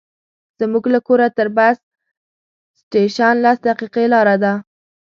[0.59, 1.77] زموږ له کوره تر بس
[2.79, 4.53] سټېشن لس دقیقې لاره ده.